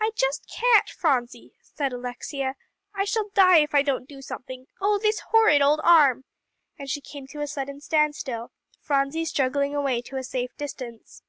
[0.00, 2.54] "I just can't, Phronsie," said Alexia;
[2.94, 4.66] "I shall die if I don't do something!
[4.80, 6.22] Oh, this horrid old arm!"
[6.78, 11.24] and she came to a sudden standstill, Phronsie struggling away to a safe distance.